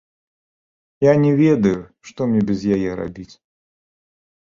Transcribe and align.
Я 1.03 1.11
не 1.25 1.33
ведаю, 1.41 1.73
што 2.11 2.19
мне 2.31 2.41
без 2.49 2.59
яе 2.79 2.91
рабіць. 3.01 3.29